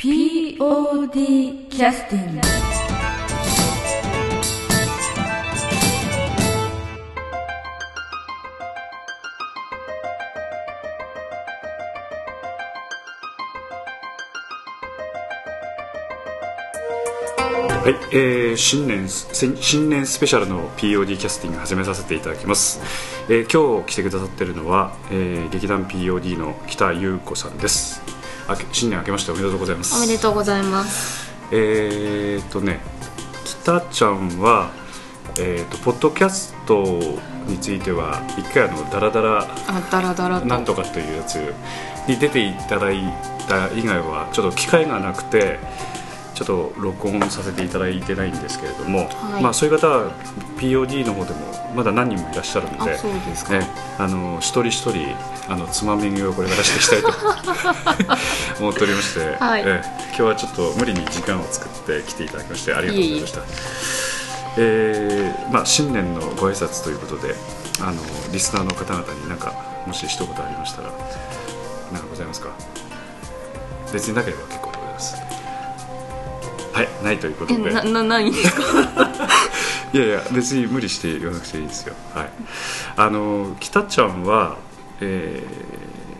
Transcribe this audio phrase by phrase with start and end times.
[0.00, 2.40] POD キャスティング
[17.68, 22.80] はい、えー、新年新年スペシャルの POD キャスティング始めさせていただきます、
[23.28, 28.19] えー今日来てくださってるのは、えー劇団 POD の北優子さんです。
[28.50, 31.30] あけ新年明けましておめでとうございますおめでとうございます。
[31.52, 32.80] えー、っとね
[33.44, 34.70] 北ちゃんは
[35.38, 36.82] えー、とポッドキャスト
[37.46, 40.46] については一回あのダラダラあ、だらだらと。
[40.46, 41.36] なんとかというやつ
[42.08, 43.00] に出ていただい
[43.48, 45.58] た以外はちょっと機会がなくて
[46.40, 50.10] ちょっと録音させていただいてないんですけれども、はいまあ、そういう方は
[50.58, 53.52] POD の方でもまだ何人もいらっしゃるのであ。
[53.52, 53.66] ね、
[53.98, 55.14] あの一人一人
[55.52, 57.18] あのつまみ食いをこれからしていきたいと
[58.58, 63.40] 思っておりまして、はいえ今日はちょっと無理に時間を作って来ていただきましてありがとうございました。
[64.56, 67.34] えーまあ、新年のご挨拶ということで
[67.80, 68.00] あの
[68.32, 69.54] リスナーの方々に何か
[69.86, 70.90] もし一言ありましたら
[71.92, 72.48] 何かございますか？
[73.92, 74.69] 別になければ結構
[76.80, 78.62] はいないということえ、でな、な、ないんですか？
[79.92, 82.30] いやいや別に無理して言わなくていいですよはい
[82.96, 84.56] あの北ちゃんは、
[85.00, 85.42] え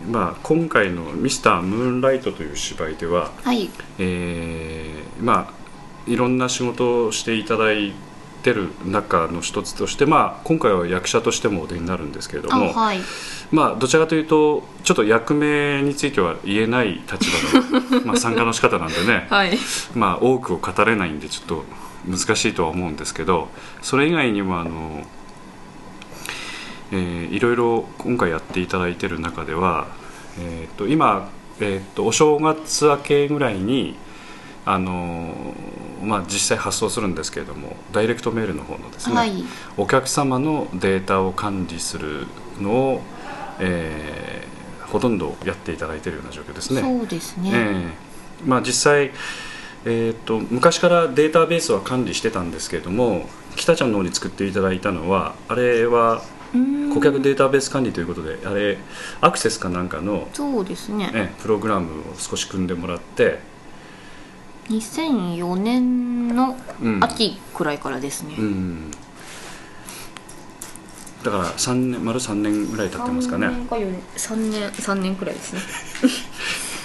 [0.07, 3.69] ーまあ、今回の「ミスタームーンライト」という芝居では、はい。
[3.99, 5.61] えーまあ
[6.07, 8.10] いろんな仕事をしていただいて
[8.53, 12.99] る中の一つとして、まあ、今回は役者としてもお出になるんですけれどあ、も、はい。
[13.51, 17.17] まあ、どちらかというとちょっと役名については言えない立
[17.53, 19.57] 場の まあ参加の仕方なんでね、はい。
[19.93, 21.65] まあ、多くを語れないんでちょっと
[22.07, 23.49] 難しいとは思うんですけど
[23.81, 25.05] それ以外にもあの、
[26.91, 29.87] えーいろいろ今回やっていただいてる中では、
[30.39, 33.95] えー、と今、えー、とお正月明けぐらいに
[34.65, 35.33] あの、
[36.03, 39.43] まあ、実際発送するんですけれどもダイレクトメールの方のですね、はい。
[39.77, 42.27] お客様のデータを管理する
[42.59, 43.01] のを、
[43.59, 44.51] えー
[44.91, 46.81] ほとんどやっていただいているような状況ですね。
[46.81, 47.49] そうですね。
[47.53, 49.11] ええまあ、実際、
[49.85, 56.21] えー、と昔からデータベースは管理してたんですけれども北ちゃんの方に作っていただいたのはあれは
[56.93, 58.77] 顧客データベース管理ということであれ
[59.21, 61.09] アクセスかなんかの、そうですね。
[61.13, 63.39] ええプログラムを少し組んでもらって、
[64.69, 68.35] 2004年のうん秋くらいからですね。
[68.37, 68.91] うん、
[71.23, 75.61] だから三年丸3年ぐらい経ってますかね三年か四年、三年、三年くらいですね。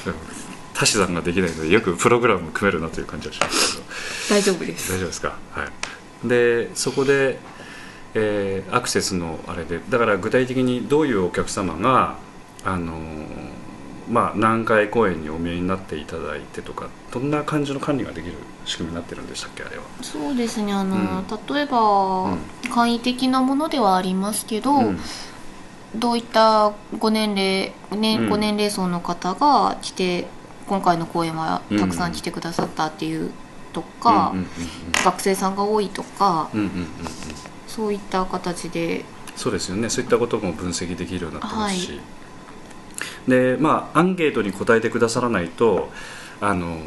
[0.79, 4.93] 足し算ができないのでよくプログラム組めるなという感じはしますけど大丈夫です。
[4.93, 5.37] 大丈夫ですか？
[5.53, 5.65] は
[6.25, 7.39] いでそこで、
[8.15, 12.17] えーアクセスのあれでだから具体的にどういうお客様が
[12.65, 13.46] あのー
[14.09, 18.35] まあ何回公演にお見えになっていただいてとかどんな感じの管理ができる
[18.65, 19.85] 仕組みになってるんでしたっけあれは。
[20.03, 20.73] そうですね。
[20.73, 21.55] あの、うん。
[21.55, 21.79] 例えば、
[22.25, 22.39] うん
[22.71, 24.75] 簡易的なものではありますけど。
[24.75, 25.01] うん。
[25.95, 28.29] どういったご年齢、ねうん。
[28.29, 30.27] ご年齢層の方が来て
[30.67, 33.31] 今回の公演はうんたくさん来てくださったっていう
[33.73, 34.35] とか、
[35.05, 36.51] 学生さんが多いとか、
[37.67, 39.05] そういった形で。
[39.37, 39.91] そうですよね。
[39.91, 42.01] そういったことも分析できるようになってますし、
[43.29, 45.91] でまあアンケートに答えてくださらないと
[46.41, 46.79] あの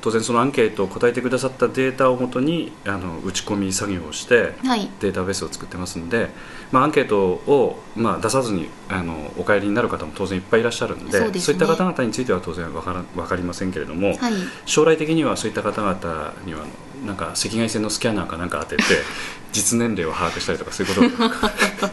[0.00, 4.88] 当然そのアンケートを答えてくださったデータをもとにあの打ち込み作業をしてはい。
[5.00, 6.30] データベースを作ってますんで、
[6.72, 11.38] まあ、アンケートを、まあ、出さずにあのお帰りになる方も当然いっぱいいらっしゃるんでそうね。
[11.38, 14.32] いった方々については当然わからわかりませんけれども、はい。
[14.64, 16.64] 将来的にはそういった方々には
[17.04, 18.82] なんか赤外線のスキャナーかなんか当てて
[19.52, 21.26] 実年齢を把握したりとかそういうこと。
[21.26, 21.90] を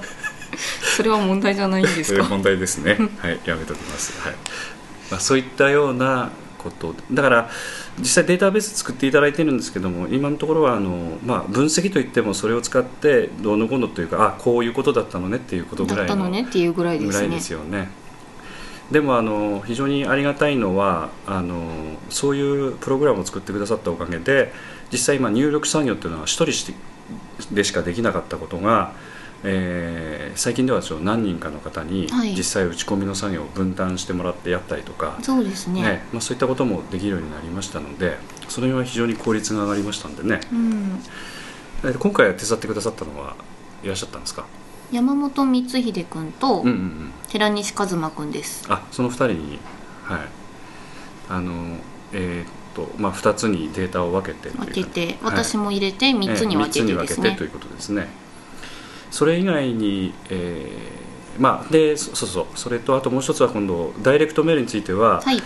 [0.95, 2.97] それは問題じゃないんでそういう問題ですね。
[3.19, 4.19] はい、やめときます。
[4.22, 4.35] はい。
[5.12, 7.50] まあ、そういったようなことだから
[8.00, 17.89] 実際データベース作っていただいてるんですけども今のところはあの、まあ、分析といってもそれを使ってどうのこうのというかあこういうことだったのねっていうことぐらいのだったのねっていうぐらいですねぐらいですよね。
[18.91, 21.62] でもあの非常にありがたいのはあの
[22.09, 24.53] そういうプログラムを作ってくださったおかげで
[24.92, 26.74] 実際今入力作業っていうのは一人して
[27.51, 28.94] でしかできなかったことが、
[29.44, 32.36] えー最近ではちょ何人かの方にはい。
[32.36, 35.81] 実際打ち込みの作業を分担してもらってやったりとか、そうですね。
[35.81, 38.18] ねまあ、そういったこともできるようになりましたので
[38.48, 40.42] その辺は非常に効率が上がりましたんでね。
[40.51, 41.00] うん、
[41.84, 43.36] え今回手伝ってくださったのは
[43.84, 44.45] いらっしゃったんですか、
[44.92, 47.12] 山本光秀君とうんうんうん。
[47.30, 49.60] 寺西一馬君です、あその2人に。
[50.04, 50.19] はい。
[51.30, 51.78] あの
[52.13, 55.18] えーっとまあ2つにデータを分けて分けて、はい。
[55.24, 57.30] 私も入れて3つに分けてえーですね。
[57.30, 58.07] 三つに分けてということですね
[59.12, 61.07] それ以外に、えー
[61.39, 65.42] まあでそそうそうそれとあともう一つは今度ダイレクトメールについては、はい。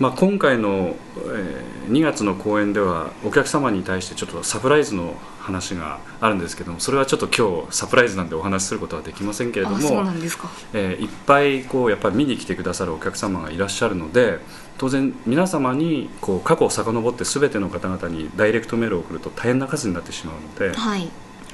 [0.00, 0.96] まあ、今回の、
[1.32, 10.50] え2月の公演ではお客様に対してちょっとサプライズの話があるんですけどもそれはちょっと今日サプライズなんでお話しすることはできませんけれどもあそうなんですか。
[10.72, 14.38] えーいっぱいこうやっぱり見に来てくださるお客様がいらっしゃるので
[14.78, 21.08] 当然皆様にこう過去を遡って全ての方々にダイレクトメールを送ると大変な数になってしまうので、はい。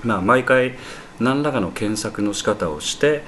[0.04, 0.76] まあ、毎回
[1.20, 3.22] 何らかの検索の仕方をして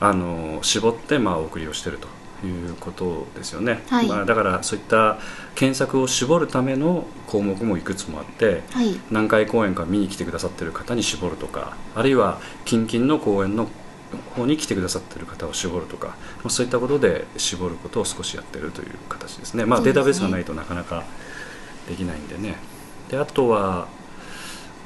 [0.00, 2.08] あの絞ってまあお送りをしていると
[2.46, 4.08] いうことですよね、はい。
[4.08, 5.18] まあ、だからそういった
[5.54, 8.98] 検索を絞るための項目もいくつもあってはい。
[9.10, 13.68] 何回公演か見に来てくださってる方に絞るとかあるいは近々の公演の
[14.34, 16.14] 方に来てくださってる方を絞るとか、ま
[16.46, 21.04] あ、そういったことで絞ることを少しやってるという形ですね、まあ、データベースがないとなかなか
[21.88, 22.56] できないんでね。
[23.10, 23.88] であとは、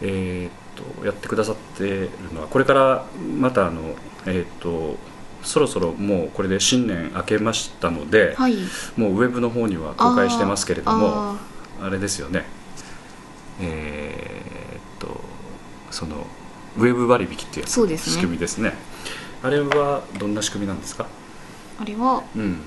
[0.02, 3.04] えーっとやってくださってるのはこれから
[3.40, 3.96] またあの、
[4.26, 4.96] えーっと
[5.42, 8.56] そろそろもうこれで新年明けましたので、はい。
[8.96, 11.38] もうウェブの方には公開してますけれどもあ
[11.82, 12.44] あれですよね。
[13.60, 15.20] えーっと
[15.92, 16.26] その
[16.76, 18.14] ウェブ割引っていうそうですね。
[18.14, 18.74] 仕組みですね。
[19.42, 21.04] あれはどんな仕組みなんですか？
[21.78, 22.62] ーあれはうん。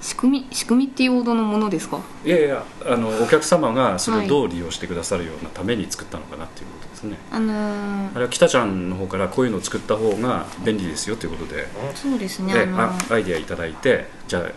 [0.00, 2.00] 仕組み仕組みっていうほどのものですか？
[2.24, 4.26] いやいやあのお客様がそれはい。
[4.26, 14.50] をどう利用してくださるようなために作ったのかなっていうことですね、あのーあれは北ちゃんの方からこういうのを作った方が便利ですよということで、そうですねであのあアイデアいただいてじゃあ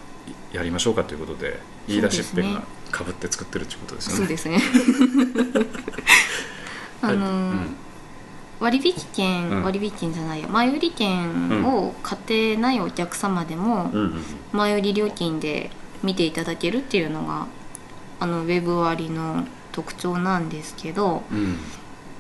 [0.54, 4.18] やりましょうかということで言い出しっぺがかぶって作ってるということですよね。
[4.18, 4.62] そうですね。
[7.02, 7.76] あのーうん。
[8.60, 9.64] 割引券、うん。
[9.64, 13.92] 割引券じゃないや前売り券を買ってないお客様でも、
[14.52, 15.70] 前売り料金で
[16.04, 17.48] 見ていただけるっていうのが
[18.20, 21.58] あのウェブ割の特徴なんですけどうん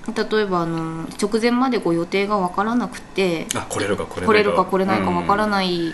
[0.07, 5.93] 例えばあの直前までご予定が分からなくてあ来れるか来れ来れるか来れないか分からない、いっ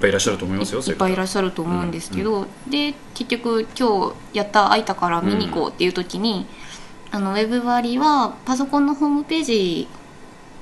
[0.00, 6.46] ぱいいらっしゃると思いますよいいっぱいいらっしゃると思うんですけど、で結局今日やった空いたから見に行こうっていう時に、
[7.10, 9.88] あのウェブ割はパソコンのホームページ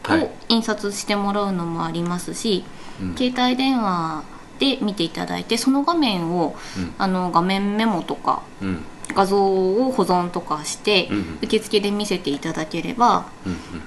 [0.02, 0.24] はい。
[0.24, 2.64] を印刷してもらうのもありますし、
[3.00, 3.16] うん。
[3.16, 4.24] 携帯電話
[4.58, 6.94] で見ていただいてその画面を、うん。
[6.98, 11.08] あの画面メモとかうん画像を保存とかして、
[11.42, 13.26] 受付で見せていただければ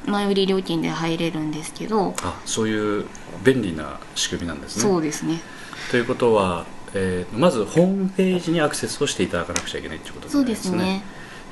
[0.06, 3.06] 前売り料金で入れるんですけど、あそういう
[3.44, 4.81] 便利な仕組みなんですね。
[4.83, 5.42] そうですね。
[5.92, 11.04] ということは、えーまずホームページにアクセスをしていただかなくちゃいけないということそうでねですすね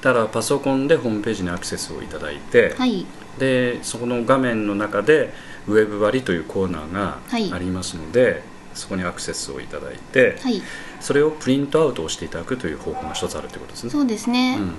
[0.01, 3.05] だからパソコンでホームページにアクセスをいただいて、はい。
[3.39, 5.33] でそこの画面の中で
[5.67, 7.51] ウェブ割というコーナーがはい。
[7.51, 8.43] ありますので、
[8.73, 10.61] そこにアクセスをいただいて、はい。
[10.99, 13.89] それをプリントアウトをしていただくという方法が一つあるということですね。
[13.89, 14.73] そうですね、うん。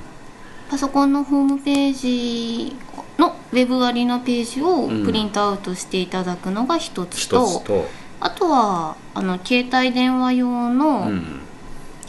[0.70, 2.76] パソコンのホームページ
[3.18, 5.04] のウェブ割のページをうん。
[5.04, 7.88] プリントアウトしていただくのが一つ一と、つと、
[8.20, 11.40] あとはあの携帯電話用うのん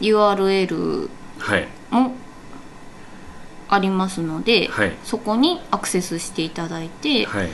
[0.00, 1.68] URL はい。
[1.90, 2.12] も
[3.68, 4.92] ありますので、はい。
[5.04, 7.48] そこにアクセスしていただいて、はい。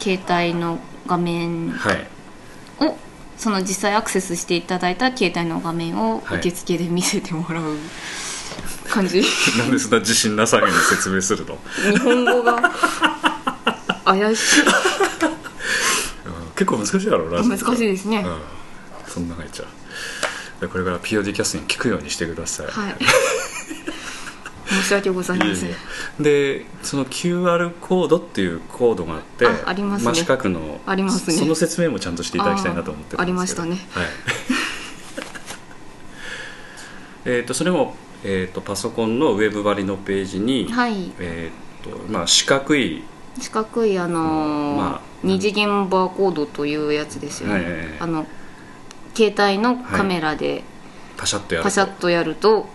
[0.00, 2.06] 携帯の画面はい。
[2.80, 2.96] を
[3.42, 7.76] その実際アクセスしていただいた携帯の画面をはい受付で見せてもらう
[8.88, 9.20] 感じ、
[9.58, 11.58] なんでそんな自信なさげに説明するの？
[11.90, 12.70] 日本語が
[14.04, 14.60] 怪しい。
[14.60, 14.68] うん。
[16.54, 18.38] 結構難しいだろうラジオ難しいですね、うん。
[19.12, 19.66] そんながいちゃう。
[20.60, 22.96] でこれから POD キャスティング聞くようにしてください、はい
[24.72, 25.70] 申し訳ございません。
[26.20, 30.12] でその QR コードっていうコードがあってあありますね。
[30.12, 31.36] 真四角のありますね。
[31.36, 33.76] その説明もちゃんとしていただきたいなと思ってあありましたね。
[33.90, 34.06] はい。
[37.24, 41.12] えっとそれも、えー、とパソコンのウェブ割りのページに、はい。
[41.18, 43.02] えーとまあ、四角い
[43.40, 47.86] 四角いあのーまあ二次元バーコードというやつですよね、はいはいはい。
[48.00, 48.26] あの
[49.14, 50.64] 携帯のカメラで
[51.16, 52.66] パシャッとやるパシャッとやると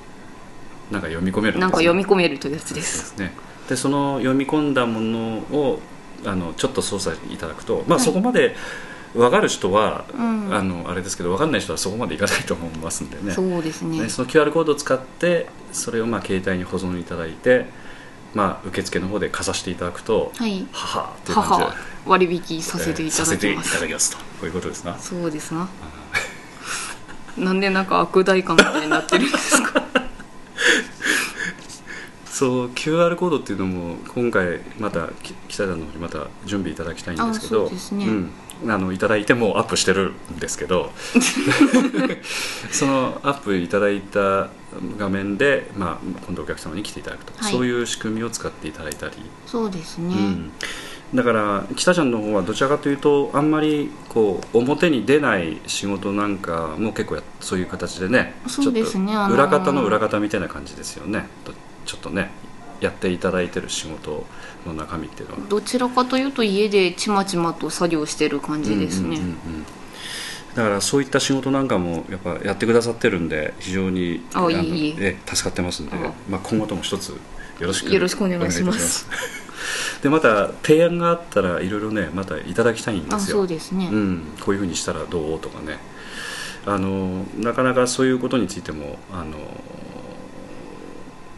[0.92, 1.68] なんか読み込めるねな。
[1.68, 3.34] んか読み込めるというやつでですすね。
[3.70, 5.80] でその読み込んだものを
[6.26, 8.06] あのちょっと操作いただくと、まあはい。
[8.06, 8.56] そこまで
[9.14, 10.54] 分かる人は、うん。
[10.56, 13.34] あのあれですけど分かんない人はそこまでいかないと思いますんでね。
[13.34, 14.02] そうですね。
[14.02, 17.66] ねその QR コードを使ってそれをまあ携帯に保存いただいて、
[18.34, 20.66] まあ、受付の方でかざしていただくと、はい。
[20.72, 21.76] ははっていう感じで母
[22.06, 24.98] 割引させていただきえーさせています、ただきますとこういうことですな。
[24.98, 25.68] そうですな。
[27.38, 29.84] なんでなんか悪代官みたいになってるんですか？
[32.38, 40.92] そう QR コードっていうのも今回またき北田の方にまた準備いただきたいんですけどうん、あのいただいてもうアップしてるんですけど
[42.72, 44.50] そのアップいただいた
[45.00, 47.52] 画面で、まあ、今度お客様に来ていただくと、はい。
[47.52, 49.14] そういう仕組みを使っていただいたり、
[49.48, 50.52] そうですね、うん、
[51.16, 59.14] だから北ちゃんの方はどちらかというとあんまりこう表に出ない仕事なんかも結構やそういう形でねそうですね。
[59.32, 61.26] 裏方の裏方みたいな感じですよね。
[61.44, 61.54] と
[61.88, 62.30] ちょっとね
[62.80, 64.26] やっていただいてる仕事
[64.68, 65.42] の中身っていうのは。
[65.50, 69.66] どちらかというと家でちまちまと作業してる感じですね、うんうんうんうん。
[70.54, 76.14] だからそういった仕事なんかもやっぱやってくださってるんで非常にのあいえ助かってますんであ。
[76.30, 77.18] まあ、今後とも一つよ
[77.62, 79.08] ろしくよろしくお願いします。
[80.04, 83.38] でまた提案があったらいろいろねまたいただきたいんあですよ。
[83.38, 85.80] そうですね、うん、こういうふうにしたらどうとかね。
[86.68, 89.38] あのなかなかそういうことについてもあの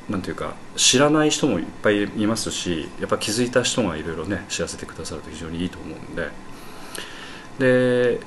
[0.10, 6.30] なんていうか知らない人もいっぱいいますしやっぱ気づいた人がいろいろね知らせてくださると非常にいいと思うんで。
[7.60, 8.20] で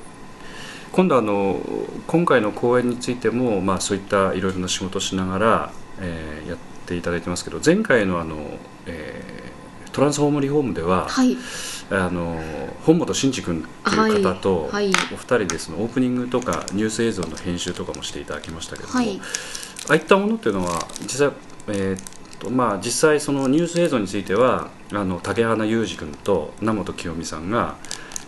[0.93, 1.59] 今度あの
[2.07, 8.37] 今回の公演についても、まあ、そういったいろいろな仕事をしながら、えーやっていただいてますけど前回のあの、
[8.87, 9.43] えー
[9.93, 11.37] トランスフォームリフォームでは、はい。
[11.91, 12.41] あの
[12.85, 14.93] 本本真二君っていう方と、はいはい。
[15.13, 19.21] お二人でそのオープニングとかニュース映像の編集とかもしていただきましたけども、はい。
[19.89, 21.33] ああいったものっていうのは実際、
[21.69, 27.77] えーっとまあ、実際そのニュース映像についてはあの竹花裕二君と名本清美さんが、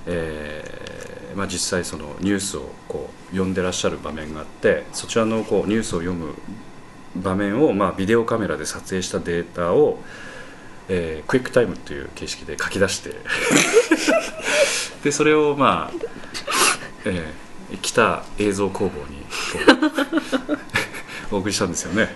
[0.06, 6.34] えーまあ、実際そのニュースをこう読んでらっしゃる場面があってそちらのこうニュースを読む
[7.16, 9.98] 場面を、まあ、ビデオカメラで撮影したデータを、
[10.88, 13.14] えークイックタイムという形式で書き出して
[15.02, 16.04] でそれをまあ、
[17.04, 17.44] えー
[17.78, 19.24] 来た映像工房に
[21.32, 22.14] お送りしたんですよね、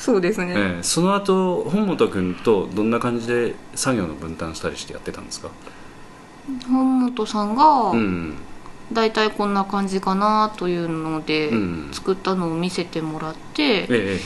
[0.00, 5.50] そうですね、えーその後本本君とどんな感じで作業の分担したりしてやってたんですか？
[6.66, 8.34] 本本さんがうん。
[8.92, 11.88] 大体こんな感じかなというので、うん。
[11.92, 14.18] 作ったのを見せてもらって、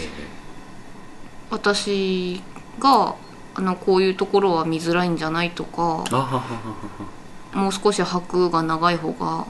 [1.51, 2.41] 私
[2.79, 3.17] が
[3.57, 6.05] あのこういうところは見づらいんじゃないとか
[7.53, 9.47] もう少し拍が長い方が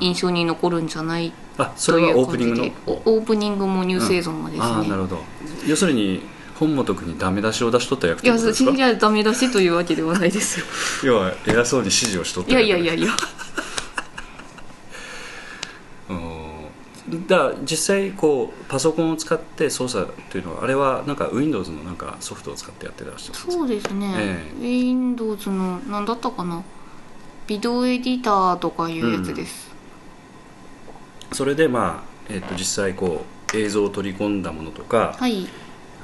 [0.00, 1.32] 印象に残るんじゃない？
[1.58, 2.64] あそとれはオープニングの？
[2.86, 5.18] オープニングもニュース映像もですね、ああなるほど。
[5.66, 6.22] 要するに
[6.58, 8.70] 本本君にダメ出しを出しとった役っいやてことですか？
[8.72, 10.60] いやダメ出しというわけではないです。
[10.60, 10.66] よ
[11.14, 13.14] 要は偉そうに指示をしとったいや役いやいやいや。
[16.10, 17.26] うん。
[17.28, 23.52] だ実際こうパソコンを使って操作というのはあれはなんか Windows のなんかソフトを使ってやってらっしゃるんですか？
[23.52, 26.62] そうですね、え Windows の何だったかな？
[27.46, 29.70] ビデオエディターとかいうやつです、
[31.32, 35.46] それでまあ、えっと実際こう映像を取り込んだものとか、はい。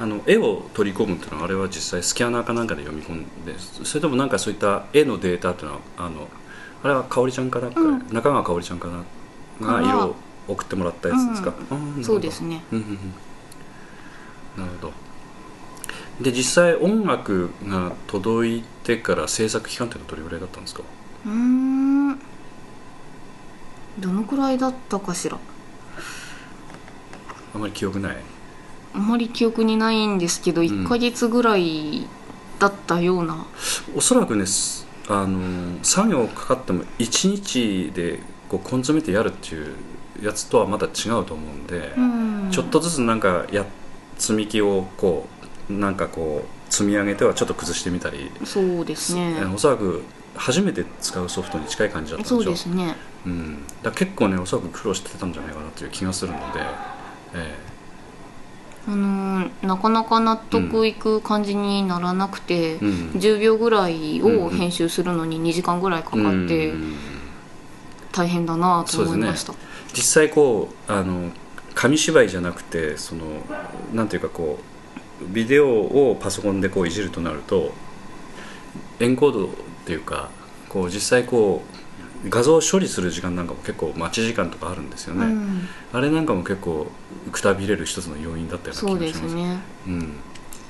[0.00, 6.28] あの絵を取り込むっていうのはあれは実際スキャナーかなんかで読み込んでそれともなんかそういった絵のデータっていうのはあの
[6.82, 8.08] あれは香織ちゃんかな、うん。
[8.10, 8.88] 中川香織ちゃんか
[9.60, 10.16] なが色を
[10.48, 12.64] 送ってもらったやつですか、あーなるほどそうですね。
[12.72, 12.84] うんうん
[14.56, 14.64] うん。
[14.64, 14.92] なるほど。
[16.20, 20.82] で実際音楽が届いてから制作期間っていうのはどれぐらいだったんですか？
[21.26, 22.18] うーん。
[23.98, 25.38] どのくらいだったかしら？
[27.54, 28.16] あまり記憶ない。
[28.94, 32.06] あまり記憶にないんですけど、1ヶ月ぐらい
[32.58, 33.46] だったような。
[33.94, 39.74] おそらくねすあの作業かかっても1日でこう根詰めてやるっていう
[40.22, 42.48] やつとはまた違うと思うんで、うん。
[42.50, 43.66] ちょっとずつなんかや
[44.16, 45.26] 積み木をこ
[45.68, 49.36] うなんかこう積み上げてはちょっと崩してみたり、そうですね。
[49.42, 50.02] えおそらく
[50.34, 52.42] 初めて使うソフトに近い感じだったんでしょ？
[52.42, 52.96] そうですね。
[53.26, 56.60] うん、だ結構ねおそらく苦労してたんじゃないかなという気がするので、
[57.34, 57.56] え
[58.88, 62.88] あのーなかなか納得いく感じにならなくて、えうん。
[63.14, 66.96] 10秒ぐらいうんを編集するのに2時間ぐらいかかってうん。
[68.10, 69.54] 大変だなと思いました、
[69.94, 71.30] 実際こうあの
[71.74, 73.24] 紙芝居じゃなくてその
[73.94, 74.58] なんていうかこ
[75.22, 75.68] うビデオ
[76.10, 77.72] をパソコンでこういじるとなると
[79.00, 79.48] エンコード
[79.82, 80.30] っていうか
[80.68, 81.62] こう実際こ
[82.24, 86.86] う画像を処理する時間なんかも結構待ち時間とかあるんですよね、うん、あれなんかも結構
[87.32, 89.28] くたびれる一つの要因だったような気がします。
[89.30, 89.58] すね。
[89.86, 90.12] うん、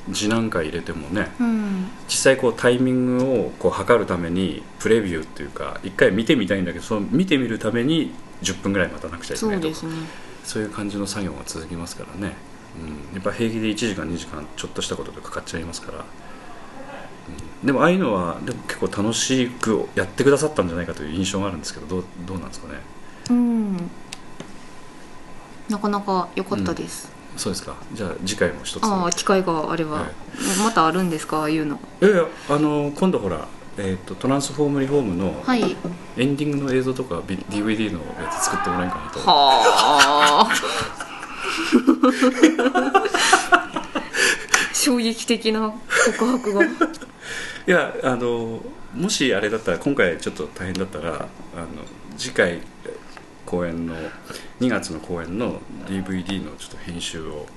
[0.09, 1.89] 字なんか入れてもねうん。
[2.09, 9.75] 実際こうタイミングをこう測るためにプレビューっていうか一回見てみたいんだけどその見てみるために10分ぐらい待たなくちゃいけないとか。
[9.75, 10.07] そうですね。
[10.45, 12.35] そういう感じの作業が続きますからね、
[13.11, 16.05] うん、やっぱ平気で1時間2時間ちょっとしたことでかかっちゃいますから、うん、
[17.65, 22.81] でもああいうのはでも結構楽しくやってくださったんじゃないかという印象があるんですけどどうどうなんですかね？
[23.31, 23.77] うん。
[25.69, 27.77] なかなか良かったです、そうですか。
[27.95, 28.85] じゃあ次回も一つ。
[28.85, 30.11] ああ機会があれば、はい。
[30.63, 31.39] またあるんですか？
[31.39, 31.79] ああいうの。
[32.01, 33.47] いやいやあの今度ほら、
[33.79, 35.77] えー、とトランスフォームリフォームのはい。
[36.19, 39.21] エンディングの映像とかビ DVD のやつ作ってもらえんかなと。
[39.21, 40.53] はあ。
[44.75, 45.73] 衝撃的な
[46.19, 46.61] 告白が
[47.67, 48.61] いやあの
[48.95, 51.29] もしあれだったら今回ちょっと大変だったらあの
[52.17, 52.61] 次回
[53.47, 53.95] 公演の
[54.61, 57.47] 2月の公演の DVD のちょっと編集を。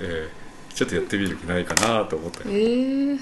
[0.00, 0.42] えー
[0.74, 2.56] ちょっとやってみる気ないかなと思ったけどえ。
[2.56, 3.18] ー、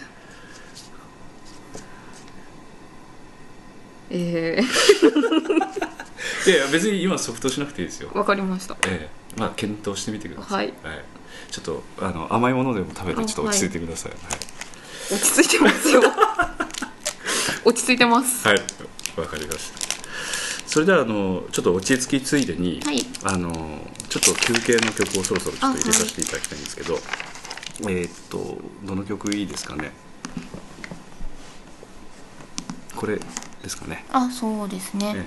[4.10, 4.62] え。
[6.46, 8.10] いやいや別に今ソフトしなくていいですよ。
[8.10, 8.76] ー、わかりました。
[8.86, 11.04] ええまあ検討してみてください、はい
[11.50, 14.12] ちょっとあの甘いものでも食べてちょっと落ち着いてください。
[15.12, 16.02] 落ち着いてますよ。
[17.64, 18.46] 落ち着いてます。
[18.46, 18.58] はい。
[19.16, 19.80] わ、かりました。
[20.66, 23.04] それではあのちょっと落ち着きついでに、はい。
[23.24, 23.50] あの
[24.08, 27.00] ちょっと休憩の曲をそろそろちょっと入れさせていただきたいんですけど、
[27.82, 29.92] えーっとどの曲いいですかね？
[32.94, 34.04] これですかね。
[34.12, 35.18] あそうですね、え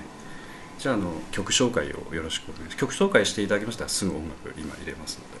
[0.78, 2.76] じゃああの曲紹介をよろしくお願いします。
[2.78, 5.40] 曲紹介していただきましたらすぐ音楽今入れますので、は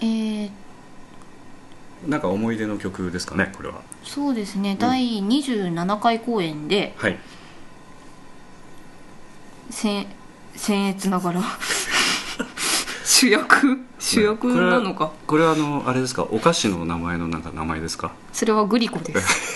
[0.00, 0.50] えー、
[2.06, 3.80] なんか思い出の曲ですかねこれは。
[4.04, 6.94] そうですね、第27回公演で。
[6.98, 7.18] はい。
[9.70, 10.06] せん
[10.56, 11.42] 僭越ながら。
[13.04, 13.78] 主役？
[13.98, 15.12] 主役なのか？
[15.26, 16.22] これはあのあれですか？
[16.24, 18.12] お菓子の名前のなんか名前ですか？
[18.32, 19.55] それはグリコです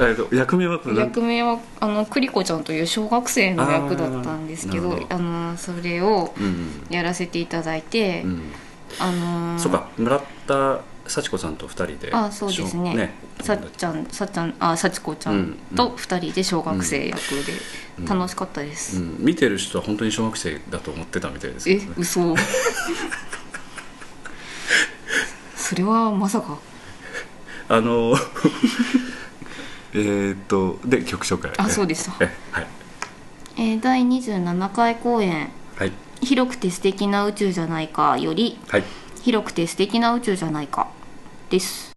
[0.00, 0.80] えっと役名は？
[0.96, 8.42] 役名はあのクリコちゃんという小学生の役だったんですけどあのそれをうんやらせていただいて、うん、
[8.98, 12.94] あのーそうか村田幸子さんと二人であそうですね。
[12.94, 21.92] ねさっちゃんさっちゃんあ幸子ちゃんと2人で小学生役うんで楽しかったです、うん、見てる人は本当に小学生だと思ってたみたいですけえどね。
[21.98, 22.34] 嘘。
[25.56, 26.58] それはまさか。
[27.68, 28.14] あの
[29.94, 31.52] えーっとで曲紹介。
[31.56, 32.66] あそうでしたえはい。
[33.56, 35.50] えー第27回公演。
[35.76, 35.92] はい
[36.22, 38.84] 「広くて素敵な宇宙じゃないか」よりはい
[39.22, 40.88] 「広くて素敵な宇宙じゃないか」
[41.50, 41.92] です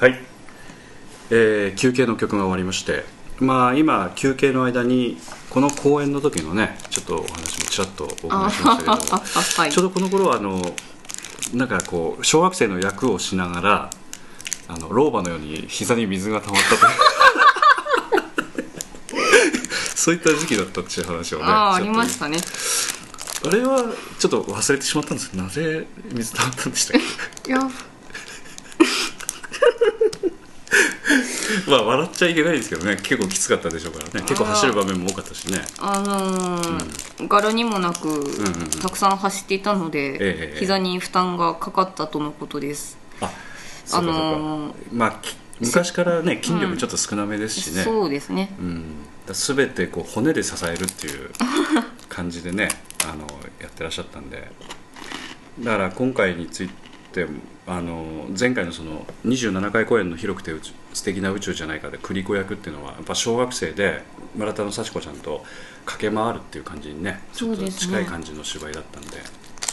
[0.00, 0.18] はい、
[1.30, 3.04] えー休憩の曲が終わりまして
[3.38, 5.18] まあ今休憩の間に
[5.50, 8.96] この公演の時のねちょっとお話もちらっとお伺いしましたけどあ
[9.62, 9.72] はい。
[9.72, 10.60] ちょうどこの頃はあの
[11.54, 13.90] なんかこう小学生の役をしながら
[14.68, 16.86] あの老婆のように膝に水が溜まったと
[19.96, 22.38] そういった時期だったっていう話をねあありましたね。
[23.42, 23.82] あれは
[24.18, 27.00] ちょっと忘れてしまったんですけどなぜ水溜まったんでしたっ
[27.42, 27.48] け？
[27.52, 27.60] いや
[31.66, 32.96] まあ笑っちゃいけないですけどね。
[32.96, 34.26] 結構きつかったでしょうからね。
[34.26, 35.60] 結構走る場面も多かったしね。
[35.78, 40.18] あのー柄にもなく、んうんたくさん走っていたので、え
[40.54, 42.98] え膝に負担がかかったとのことです。
[43.20, 43.30] あ
[43.84, 44.20] そうかそうか。
[44.38, 48.54] のーまあき昔からね筋力ちょっと少なめですしね、そうですね。
[48.58, 48.84] うん、
[49.26, 51.30] だ全てこう骨で支えるっていう
[52.08, 52.68] 感じでね
[53.04, 53.26] あの
[53.60, 54.50] やってらっしゃったんで。
[55.60, 56.70] だから今回につい
[57.12, 57.32] ても
[57.70, 60.52] あの前回のその27回公演の「広くて
[60.92, 64.02] 素敵な宇宙じゃないか」で栗子役っていうのはやっぱ小学生で
[64.34, 65.44] 村田の幸子ちゃんと
[65.84, 69.18] 駆け回るっていう感じにねちょっと近い感じの芝居だったんで、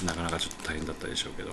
[0.06, 1.50] なかなかちょっと大変だったでしょうけど。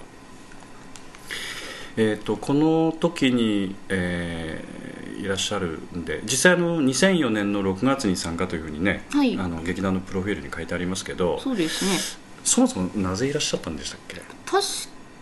[1.97, 9.35] えー、とこの時に、えーいらっしゃるんで実際あの2004年の6月に参加というふうにね、はい。
[9.39, 12.21] あの劇団のプロフィールに書いてありますけどそうですね。
[12.45, 14.63] そもそもなぜいらっしゃったんでしたっけ、確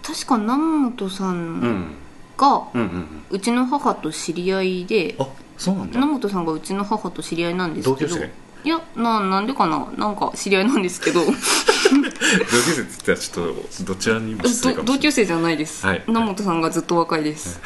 [0.02, 1.94] 確か南本さうんん
[2.36, 2.80] が、うん。
[2.80, 5.94] うんうんうちの母と知り合いであそうなんだ。
[5.94, 8.10] 南本さんがうちの母と知り合いなんですけど。
[8.10, 8.30] 同級生？
[8.64, 9.90] いやななんでかな？
[9.96, 11.20] なんか知り合いなんですけど。
[11.24, 14.96] 同級生って言ったらちょっとどちらにも失礼かどもしれない。
[14.96, 16.04] 同級生じゃないです、はい。
[16.06, 17.58] 南本さんがずっと若いです、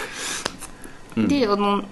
[1.17, 1.29] うん。
[1.29, 1.85] であの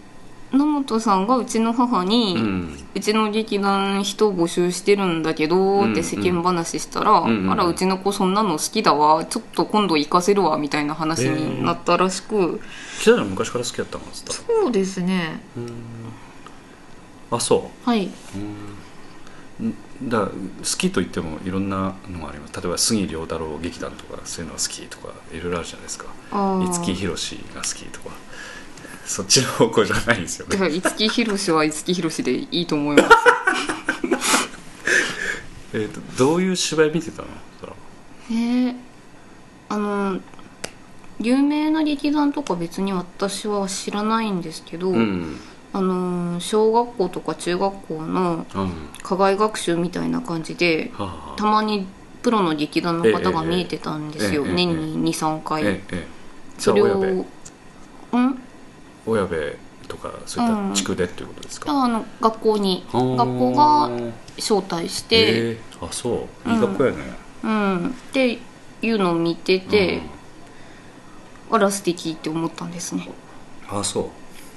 [0.54, 7.44] 南本さんがうちの母に、ううんちの劇団人を募集してるんだけどうんって世間話したら、うん。
[7.44, 9.24] うんあらうちの子そんなの好きだわ。
[9.24, 12.60] ちょっと今度行かせるわみたいな話になったらしく、
[13.00, 14.60] 北谷は昔から好きだったのっつったら。
[14.62, 15.40] そうですね。
[17.30, 18.10] あそはい。
[18.36, 18.74] うん。
[20.02, 20.32] だ好
[20.76, 22.54] きと言ってもいろんなのがあります。
[22.54, 26.06] 例えば杉良太郎劇団とかそういうのが好きとかいろいろあるじゃないですか。
[26.30, 28.10] 五木ひろしが好きとか
[29.06, 30.52] そっちの方向じゃないんですよね。
[30.52, 33.08] だから五木ひろしは五木ひろしでいいと思います。
[35.74, 37.28] えーとどういう芝居見てたの？
[38.30, 38.74] へえ
[39.68, 40.20] あの
[41.20, 45.36] 有名な劇団とか別に私は知らないんですけど、うん。
[45.72, 48.72] あの小学校とか中学校のうん。
[49.02, 51.06] 課外学習みたいな感じではあ。
[51.06, 51.86] はあたまに
[52.22, 54.54] プロの劇団の方が見えてたんですよ、ええええ。
[54.54, 55.80] 年に23回、
[56.58, 57.26] それを
[58.12, 58.38] うん？
[59.06, 59.56] 親部
[59.88, 62.84] とかそういった地区でっていうことですか、あの学校に。
[62.92, 63.90] 学校が
[64.38, 66.50] 招待して、ええあそう。
[66.50, 66.98] いい学校やね、
[67.42, 67.88] うん。
[67.88, 68.38] って
[68.82, 70.02] いうのを見てて、
[71.50, 73.10] あら素敵って思ったんですね。
[73.68, 74.10] あそ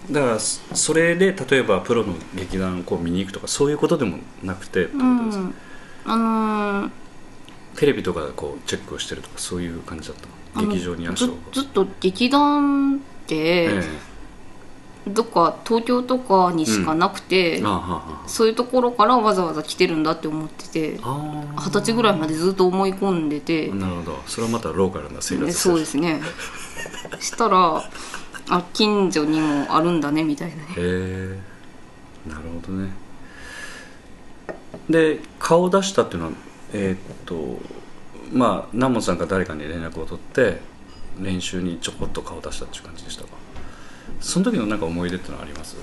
[0.10, 0.13] う。
[0.13, 5.53] だからそそれで例えばプロの劇団をこう見に行くとかそういうことでもなくてってこうとですか、ん。
[6.05, 6.91] あのー
[7.75, 10.17] テレビとかでこうチェックをしてるとかそういう感じだっ
[10.53, 11.27] た劇場に足を。
[11.53, 13.83] ずずっと劇団って、え
[15.13, 17.82] どっか東京とかにしかなくて、えああは
[18.26, 24.20] あそういうところからわざわざ来てるんだって思ってて二十歳ぐらいまでずっと思い込んでて、なるほど。
[24.26, 25.46] それはまたローカルな生活。
[25.46, 26.22] ねそうですね。
[27.20, 27.84] したら
[28.50, 30.63] あ近所にもあるんだねみたいなね。
[30.63, 31.39] へえ
[32.30, 32.91] なるほどね。
[34.89, 36.32] で顔を出したっていうのは
[36.74, 37.60] えーっと
[38.32, 40.62] まあ南本さんが誰かに連絡を取って
[41.20, 43.30] 練習にちょこっと顔を出したっていう感じでしたか？
[44.19, 45.77] その時のなんか思い出ってのはあります？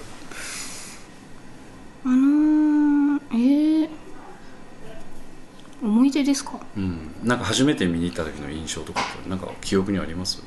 [2.04, 3.88] あのー、えー、
[5.82, 6.58] 思い出ですか？
[6.76, 7.14] うん。
[7.22, 10.42] なんか初めて見に行った時の印象とかってなんか記憶にあります？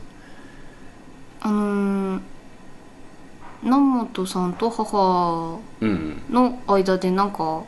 [1.42, 2.22] あのー、
[3.64, 6.22] 南本さんと母うん。
[6.30, 7.64] の間でなんか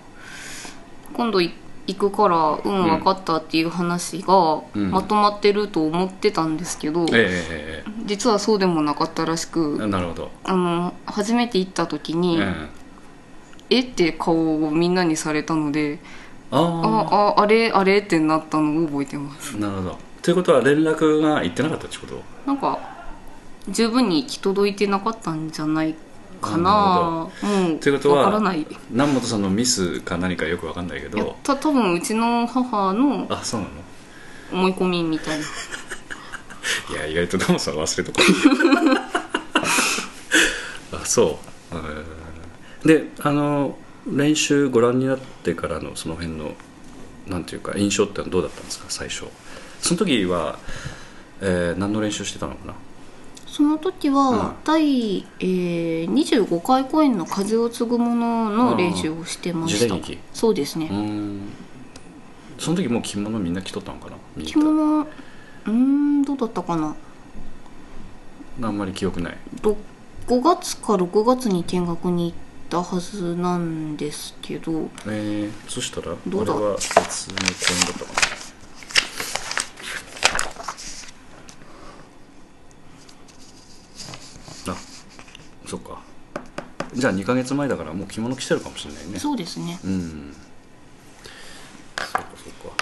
[1.14, 1.54] 今度い
[1.94, 4.92] 行くからうん分かったっていう話がうん。
[4.92, 12.54] まとまってると思ってたんですけど、えええええ実はそうでもなかったらしえくなるほど、あの初めて行った時にえ
[13.70, 13.78] 「え。
[13.78, 16.00] えっ?」て顔をみんなにされたので
[16.52, 19.56] 「ああああれあれ?」ってなったのを覚えてます。
[19.56, 19.98] あなるほど。
[20.22, 22.22] ということは連絡が行ってなかったってこと？
[22.46, 22.78] なんか
[23.70, 26.00] 十分に行き届いてなかったんじゃないか
[26.58, 27.28] な。
[27.42, 28.62] もうということは分からない。
[28.62, 32.02] い南本さんのミスか何かよくわかんないけやどた多分う。
[32.02, 33.74] ちの母のあそうなの？
[34.52, 35.46] 思い込みみたいな。
[36.92, 38.22] いや意外と南本さん忘れとこ
[40.92, 40.96] う。
[41.02, 41.40] あそ
[41.72, 42.20] う、えー
[42.88, 46.54] であの練習ご覧になってからのその辺の
[47.28, 49.26] なんていうか印象ってのはどうだったんですか最初。
[49.82, 50.58] その時は、
[51.42, 52.74] えー何の練習してたのかな？
[53.60, 54.14] その時うん。
[54.16, 59.80] は第、えー、25回公演の「風を継ぐもの」の練習をしてました。
[59.80, 60.18] 時代劇？
[60.34, 60.90] そうですね。
[62.58, 64.44] その時もう着物みんな着とったのかな？
[64.46, 66.96] 着物うーんどうだったかな？
[68.62, 69.38] あんまり記憶ない。
[69.62, 69.76] ろ
[70.28, 72.38] 5月か6月に見学に行っ
[72.70, 74.90] たはずなんですけど。
[75.06, 76.54] えー、そしたらどうだ？
[76.56, 77.44] あれは別の公
[77.74, 78.29] 演だったかな？
[85.70, 86.02] そっか。
[86.94, 89.20] じゃあ2ヶ月前だからもう着物着てるかもしれないね。
[89.20, 89.80] そうですね。
[89.86, 90.34] うん。
[91.98, 92.76] そうかそうか。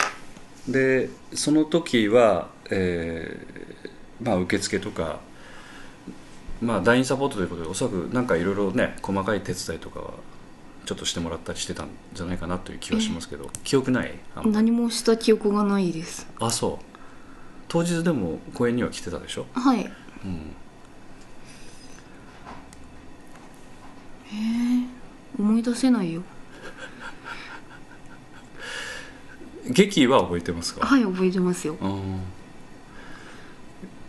[0.69, 3.67] でその時は、えー
[4.19, 5.19] まあ受付とか
[6.59, 10.13] まあ団員サポートということでおそらくなんかいろいろね細かい手伝いとかは
[10.85, 14.13] ちょっとしてもらったりしてたんじゃないかなという気はしますけど、記憶ない？
[14.45, 16.25] 何もした記憶がないです。
[16.39, 16.85] あそう。
[17.67, 19.91] 当日でも公演には来てたでしょ、はい。
[20.23, 20.55] うん、
[25.37, 26.21] 思い出せないよ。
[29.69, 31.75] 劇は覚えてますか、はい覚えてますよ。
[31.81, 32.21] うん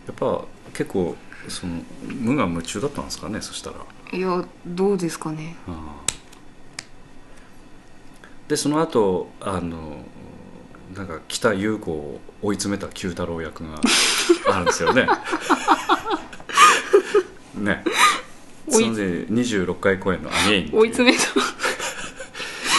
[0.07, 1.15] やっぱ結構
[1.47, 3.41] その無我夢中だったんですかね？
[3.41, 3.75] そしたら、
[4.17, 5.55] いやどうですかね。
[5.67, 5.75] うん
[8.47, 10.03] でその後あの
[10.95, 13.79] なんか北優子を追い詰めた九太郎役が
[14.51, 15.07] あるんですよね。
[17.53, 17.83] ね
[18.69, 21.23] そ追いので26回公演の「アゲイン」追い詰めた。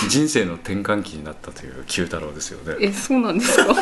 [0.08, 2.76] 人生の転換期になったという九太郎ですよね。
[2.80, 3.74] えそうなんですか？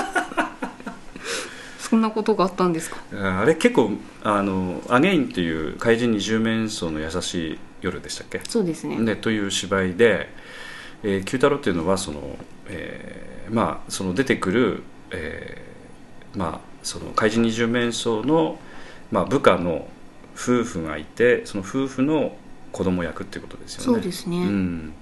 [1.78, 2.98] そんなことがあったんですか？
[3.40, 3.92] あれ結構
[4.24, 8.40] あの「アゲイン」っていう怪人二十面相の優しい夜でしたっけ？
[8.48, 8.96] そうですね。
[8.98, 10.28] ね、という芝居で、
[11.02, 18.58] えー、九太郎っていうのはその、えーまあ、その出てくる、えーまあ、その怪人二十面相の、
[19.10, 19.88] まあ、部下の
[20.38, 22.36] 夫婦がいてその夫婦の
[22.70, 23.84] 子供役っていうことですよね。
[23.84, 24.36] そうですね。
[24.36, 24.92] うん、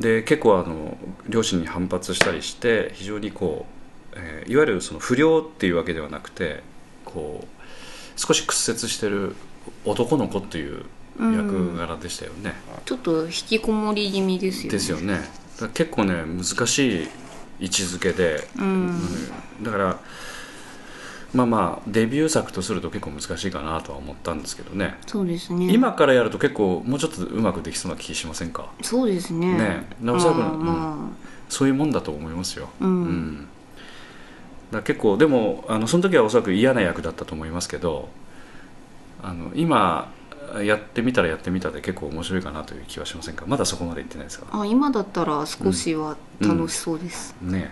[0.00, 0.96] で結構あの
[1.28, 3.66] 両親に反発したりして非常にこ
[4.14, 6.62] う、えーいわゆるその不良っていうわけではなくて
[7.04, 9.36] こう少し屈折してる
[9.84, 10.86] 男の子っていう
[11.18, 12.54] 役柄でしたよね。
[12.86, 14.70] ちょっと引きこもり気味ですよね。
[14.70, 15.20] ですよね。
[15.74, 17.08] 結構ね難しい
[17.60, 18.64] 位置づけで、うん。
[19.58, 19.64] うん。
[19.64, 20.00] だから
[21.34, 25.72] まあまあデビュー作とすると結構難しいかなとは思ったんですけどね、そうですね。
[25.72, 28.70] 今からやると結構もうちょっとうまくできそうな気しませんか？
[28.80, 29.52] そうですね。
[29.52, 29.86] ね。
[30.00, 31.10] まあおそらくま
[31.48, 33.46] そういうもんだと思いますよ、うん。
[34.70, 38.08] だから結構でもあのその時はおそらく嫌な役だったと思いますけど
[39.22, 40.10] あの今
[40.62, 43.44] やってみたらやってみたで結構面白いかなという気はしませんか？
[43.46, 44.46] まだそこまでいってないですか？
[44.50, 47.70] ああ今だったら少しは楽しそうです、ね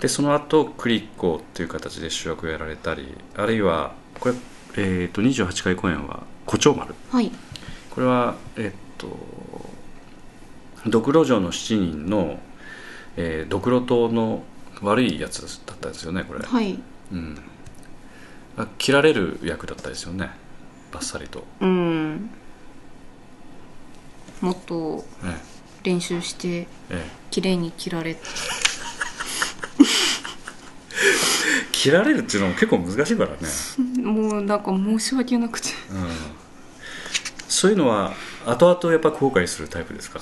[0.00, 4.34] でその後クリッコっていう形で主役をやられたりあるいはこれ、
[4.76, 6.94] えー、と28回公演は「胡蝶丸。
[7.10, 7.32] はい」
[7.90, 9.08] これはえっ、と
[10.86, 12.38] ドクロ城の7人の、
[13.16, 14.44] えードクロ島の
[14.82, 16.78] 悪いやつだったんですよねこれ、はい。
[17.12, 17.38] うん、
[18.58, 20.30] あ切られる役だったですよね
[20.92, 22.30] バッサリと、うん。
[24.42, 25.40] もっとね
[25.82, 27.10] 練習してええ。
[27.30, 28.16] 綺麗に切られ
[31.72, 34.02] 切られるっていうのも結構難しいからね。
[34.02, 35.68] もうなんか申し訳なくて。
[35.90, 36.08] うん。
[37.48, 38.14] そういうのは
[38.46, 40.20] 後々やっぱ後悔するタイプですか？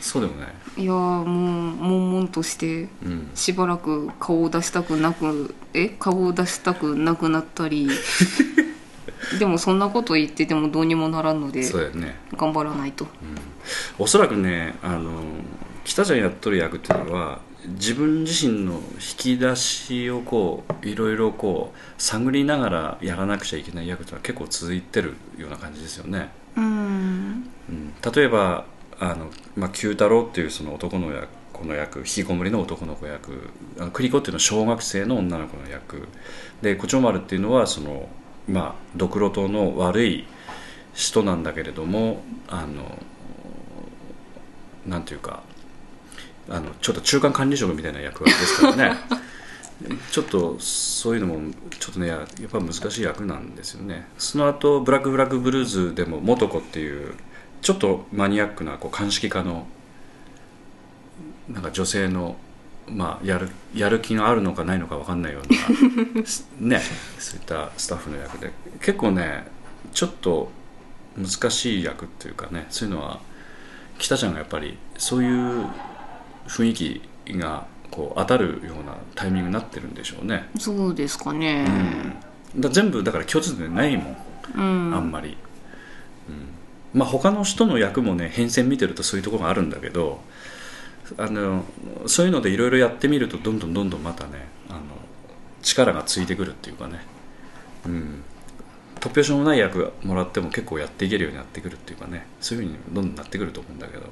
[0.00, 5.88] そうでもない、いやーもう悶々としてうん、しばらく顔を出したくなくえ？
[5.88, 7.88] 顔を出したくなくなったり。
[9.40, 12.16] でもそんなこと言っててもどうにもならんのでそうね。
[12.36, 13.08] 頑張らないと。
[13.98, 15.22] おそらくねあの
[15.84, 18.80] 北ちゃんやっとる役っていうのは自分自身の引
[19.16, 27.50] き出しをこういろいろこう探りながらやらなくちゃいけない役っていうのは結構続いてるような感じですよね、うん。
[27.68, 28.64] うん、例えば
[28.98, 33.48] あの、まあ、九太郎っていうその男の役この役引きこもりの男の子役
[33.78, 36.06] あの栗子っていうのは小学生の女の子の役
[36.60, 38.10] で胡蝶丸っていうのはその
[38.46, 40.26] まあドクロ島の悪い
[40.92, 42.98] 人なんだけれどもあの
[44.86, 45.42] なんていうか
[46.48, 48.96] あのちょっと中間管理職みたいな役割ですからね。
[50.10, 54.08] ちょっとそういうのもちょっとねやっぱ難しい役なんですよね。
[54.16, 57.14] その後ブラック・フラッグ・ブルーズでも元子っていう
[57.60, 59.66] ちょっとマニアックなこう鑑識家の
[61.48, 62.36] なんか女性の、
[62.88, 66.82] まあ、やるやる気があるのかないのか分かんないような ね
[67.18, 68.52] そういったスタッフの役で。
[68.80, 69.46] 結構ね
[69.92, 70.50] ちょっと
[71.16, 73.20] 難しい役っていうかねそういうのは
[73.98, 75.66] 北ちゃんがやっぱりそういう
[76.48, 77.02] 雰囲気
[77.38, 81.66] がこう当たるようなタイミングになってるんでしょうね、そうですかね。
[82.54, 84.16] うん、だ全部だから共通点ないもん。
[84.54, 85.36] うん、あんまり、
[86.28, 90.20] うん、まあ他の人の役もね変遷見てるとそういうところがあるんだけど
[91.18, 91.64] あの
[92.06, 94.80] そういうのでいろいろやってみるとどんどんどんどんまたねあの
[95.62, 97.00] 力がついてくるっていうかね、
[97.86, 98.22] うん、
[99.00, 102.26] 突拍子もない役もらっても結構やっていけるようになってくるっていうかね。
[102.40, 104.04] そういうふうにどんどんなってくると思うんだけど、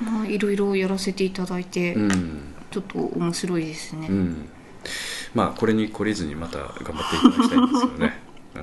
[0.00, 2.54] まあいろいろやらせていただいて、うん。
[2.74, 4.48] ちょっと面白いですね、うん、
[5.32, 8.18] まあこれに懲りずにまた頑張っていただきたいんですよね、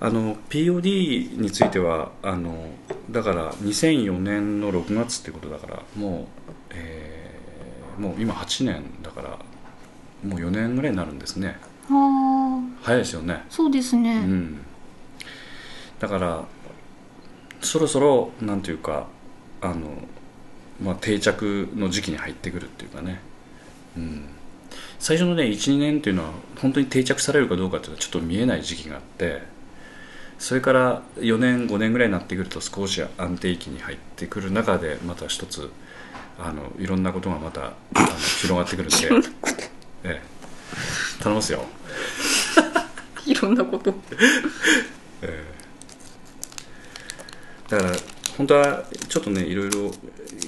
[0.00, 2.68] うん、あの POD についてはあの
[3.12, 7.22] だから2004年の6月ってことだからもう、えー
[7.98, 9.28] もう今8年だから
[10.24, 11.58] もう4年ぐらいになるんですね。
[11.88, 13.44] は早いですよね。
[13.50, 14.64] そうですね、うん。
[15.98, 16.44] だから
[17.62, 19.06] そろそろなんていうか
[19.60, 19.88] あの、
[20.82, 23.20] まあ、定着の時期に入ってくるっていうかね、
[23.96, 24.28] うん、
[24.98, 29.42] 最初のね12年っていうのは本当に定着されるかどうかっていうのはちょっと見えない時期があって
[30.38, 35.70] それから4年5年ぐらいになってくると少し安定期に入ってくる中でまた一つ
[36.38, 38.06] あのいろんなことがまたあの
[38.40, 39.28] 広がってくるんで、
[40.02, 41.64] ええ、頼みますよ。
[43.24, 43.94] いろんなこと
[47.72, 47.90] だから
[48.36, 49.90] 本当はちょっとねいろいろ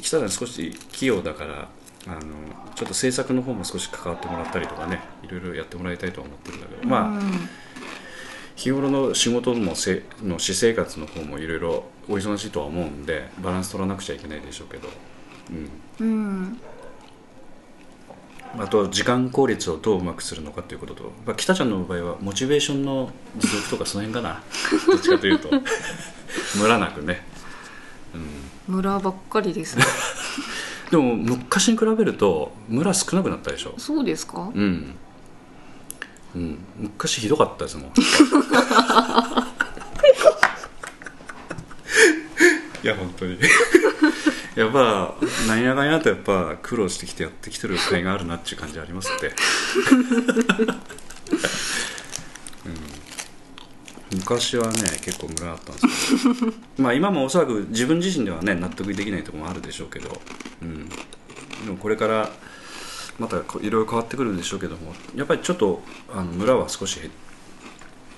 [0.03, 1.69] 北さん少し器用だから
[2.07, 2.21] あの
[2.75, 7.23] ちょっと制作の方も少し関わってもらったりとかねいろいろやってもらいたいとは思ってるんだけど、まあ
[8.57, 14.89] 日頃の仕事もせの私生活の方もいろいろお忙しいとは思うんでバランス取らなくちゃいけないでしょうけど、
[15.99, 16.11] うん、う
[16.45, 16.61] ん。
[18.57, 24.43] あと時間効率をどううまくするのかということと、まあ、北ちゃんの場合はモチベーションの持続とかその辺かな。
[24.87, 25.49] どっちかというと
[26.61, 27.27] ムラなくね、
[28.69, 29.85] うん、村ばっかりですね。
[30.91, 33.75] でも昔に比べるとムラ少なくなったでしょ。
[33.79, 34.51] そうですか？
[34.55, 34.95] うん、
[36.35, 37.93] うん、昔ひどかったですもん。
[42.83, 43.39] いや本当に。
[44.55, 45.15] やっぱ
[45.49, 49.33] なんやかんやとやっぱ苦労してきてやってきてる甲斐があるなっていう感じありますって、
[52.65, 52.75] うん、
[54.15, 60.21] 昔はね結構ムラあったんですけど まあ今もおそらく自分自身ではね納得できないところもあるでしょうけど、
[60.63, 60.95] うん、で
[61.69, 62.31] もこれから
[63.19, 67.13] またいろいろ変わってくるんでしょうけどもやっぱりちょっとあの村は少し減っ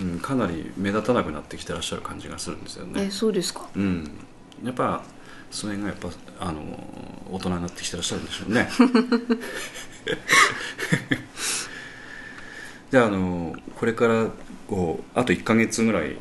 [0.00, 3.10] うん、かなり目立たなくなってきてらっしゃる感じがするんですよえね。
[3.10, 4.10] そうですかうん、
[4.62, 5.02] やっぱ
[5.50, 6.60] その辺がやっぱあの
[7.30, 8.68] 大人になってきてらっしゃるんでしょうね。
[12.90, 14.28] じゃああのこれから
[14.68, 16.16] こうあと1か月ぐらい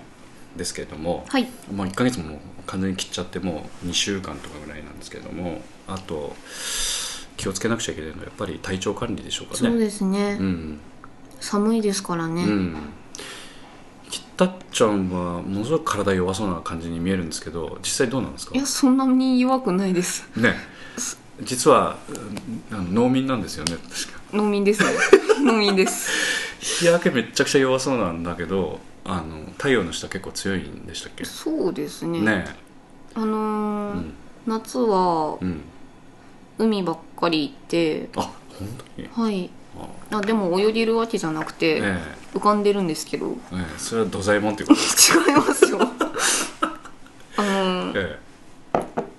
[0.55, 1.47] ですけれども、はい。
[1.73, 6.35] まあ、1か月も完全に切っちゃってもう2週間とかぐらいなんですけれどもあと
[7.37, 9.69] 気をつけなくちゃいけないのはやっぱり体調管理でしょうかね。
[9.69, 10.79] そうですね、うん。
[11.39, 12.75] 寒いですからね、うん、
[14.09, 18.55] きったっちゃんはものすごく体弱そうな感じに見えるんですけど実際どうなんですか？
[18.55, 20.27] いやそんなに弱くないです。
[20.37, 20.55] ね。
[21.41, 21.97] 実は
[22.71, 24.89] 農民なんですよね確か農民ですね。
[25.43, 26.09] 農民です。
[26.59, 31.23] 日焼けめっちゃくちゃ弱そうなんだけどあの太陽の下結構強いんでしたっけ？
[31.25, 32.19] そうですね。
[32.21, 32.45] ね
[33.13, 34.13] あのーうん。
[34.47, 35.61] 夏はうん。
[36.57, 38.21] 海ばっかり行ってあ
[38.57, 39.09] 本当に？
[39.13, 39.49] はい。
[40.11, 40.17] あ。
[40.17, 41.97] あでも泳げるわけじゃなくて、え
[42.33, 43.27] 浮かんでるんですけど。
[43.27, 45.31] 違いえええそれは土左衛門っていうことですか？
[45.41, 45.79] ますよ。
[47.37, 48.19] あのえ。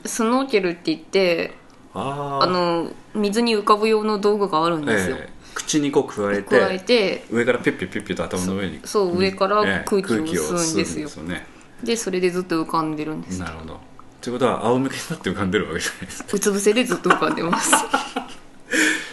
[0.04, 1.52] スノーケルって言って
[1.96, 5.36] ああの水に浮かぶ用の道具があるんですよ、ええ。
[5.54, 11.46] 口にこう加えて加えて上からピュッピュッピュッピュッと頭の上にそう上からええ空気を吸うんですよ空気を吸うんね
[11.82, 13.80] でそれでずっと浮かんでるんですなるほど
[14.20, 17.72] ということは仰向けになって浮かんでるわけじゃないですかうつ伏せでずっと浮かんでます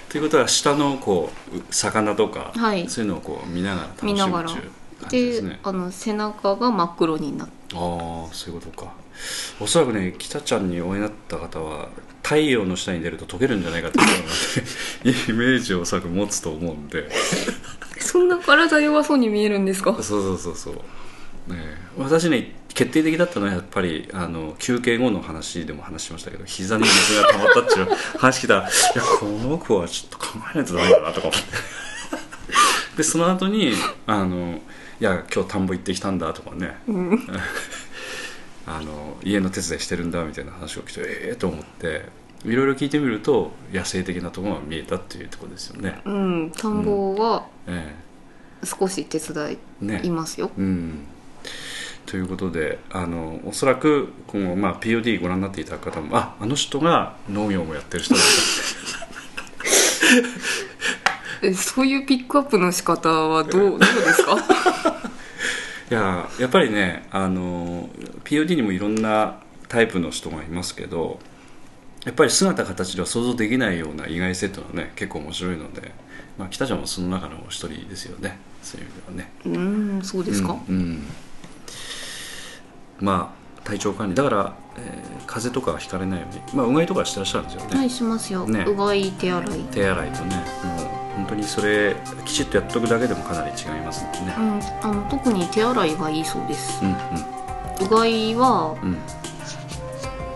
[0.10, 4.62] ということは下のこうう魚とか、はいそういうのをこう見ながら楽しむ
[5.06, 8.94] っていう感じですでねあの背中が真っ黒になってああそういうことか。
[9.60, 11.90] おそらくね北ちゃんにお会いになった方は
[12.24, 17.10] 太陽の下に出ると溶けるんじゃないかっていう イメージをおそらく持つと思うんで。
[18.00, 19.94] そんな体弱そうに見えるんですか？
[19.94, 20.82] そうそうそうそう、ね
[21.60, 31.48] え、私ね決定的だったのはやっぱりあの休憩後の話でも話しましたけど膝に水が溜まったっていう 話聞いたらいやこの子はちょっと考えないとダメだなとか思って。
[32.98, 33.74] でその後に
[34.06, 34.60] あの
[35.04, 36.78] いや今日田んぼ行ってきたんだとかね、
[38.66, 42.06] あの家の手伝いしてるんだみたいな話を聞いてええと思って
[42.46, 46.02] いろいろ聞いてみると野生的なところが見えたっていうところですよね。
[46.06, 46.52] うん。
[46.56, 47.94] 田んぼはえ
[48.64, 49.58] 少し手伝
[50.06, 51.00] いますよ、うん、
[52.06, 58.30] ということであのおそらく今後、まあ、POD ご覧になっていただく方もああの人が農業もやってる人なんだ
[61.44, 64.38] えそういうピックアップの仕方はどうどうですか？
[65.92, 67.90] いややっぱりねあの
[68.24, 69.36] POD にもいろんな
[69.68, 71.20] タイプの人がいますけど
[72.06, 75.92] やっぱり姿形では想像できないような意外性というのはね結構面白いので、
[76.38, 79.32] まあ、北ちゃんもその中の一人ですよねそういう意味ではね。
[79.46, 81.04] うんそうですか、うんうん。
[83.00, 84.16] まあ体調管理。
[84.16, 88.66] だから、えー風邪とかはひかれないように、まあ、うがいとかはしてらっしゃるんですよね、はいしますよ、ね。
[88.68, 89.60] うがい手洗い。
[89.72, 91.96] 手洗いとねもう本当にそれ
[92.26, 94.36] きちっとやっとくだけでもかなり違いますね。
[94.38, 96.84] うん、あの特に手洗いがいいそうです。
[96.84, 96.96] うん
[97.86, 98.90] うがいはうん。
[98.90, 98.98] うん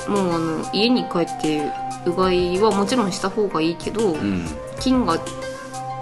[0.08, 1.70] もうあの家に帰って
[2.06, 4.46] うがいはもちろんした方がいいけど、うん。
[4.80, 5.20] 菌が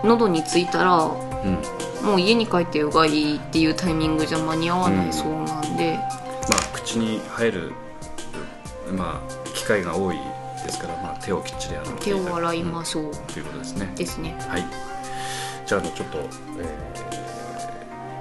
[0.03, 5.97] 喉についたらうんもう家に帰ってうがいっていうタイミングじゃ間に合わないそうなんで、
[6.49, 7.71] まあ口に入る
[8.95, 10.19] まあ機会が多い
[11.25, 13.11] 手をきっちり洗って手を洗いましょう、うん。
[13.11, 13.91] ということですね。
[13.95, 14.37] ですね。
[14.47, 14.65] はい。
[15.65, 16.27] じゃあちょっと、え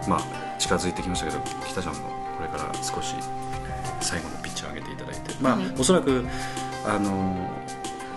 [0.07, 2.03] ーまあ近づいてきましたけど北ちゃんも
[2.37, 3.15] これから少し
[4.01, 5.35] 最後のピッチを上げていただいて。
[5.41, 5.75] まあ、はい。
[5.79, 6.25] おそらく
[6.87, 7.51] あの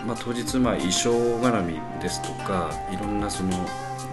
[0.06, 1.10] まあ、当日、まあ、衣装
[1.40, 3.50] 絡みですとかいろんなその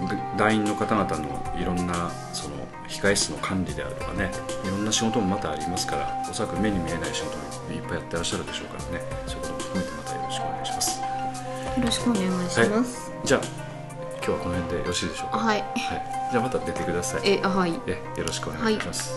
[0.09, 2.55] ぐ団員の方々のいろんなその
[2.87, 4.31] 控え室の管理であるとかね
[4.63, 9.05] いろんな仕事もまたありますからおそらく目に見えない仕事もいっぱいやってらっしゃるでしょうからね。
[9.27, 10.99] そういうことも含めてよろしくお願いします。
[10.99, 11.05] よ
[11.83, 13.41] ろしくお願いします、じゃあ
[14.17, 15.37] 今日はこの辺でよろしいでしょうか？
[15.37, 15.59] はい。
[15.59, 15.71] はい、
[16.31, 17.21] じゃあまた出てください。
[17.25, 17.73] えあはい。
[17.85, 19.13] えよろしくお願いします、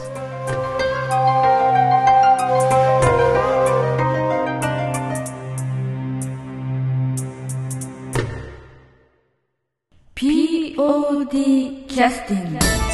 [10.16, 12.87] POD キャスティング